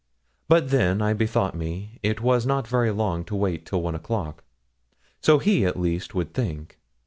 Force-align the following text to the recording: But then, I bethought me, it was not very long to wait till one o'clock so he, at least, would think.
But 0.47 0.71
then, 0.71 0.99
I 0.99 1.13
bethought 1.13 1.53
me, 1.53 1.99
it 2.01 2.21
was 2.21 2.43
not 2.43 2.67
very 2.67 2.89
long 2.89 3.23
to 3.25 3.35
wait 3.35 3.67
till 3.67 3.83
one 3.83 3.93
o'clock 3.93 4.43
so 5.21 5.37
he, 5.37 5.63
at 5.63 5.79
least, 5.79 6.15
would 6.15 6.33
think. 6.33 6.79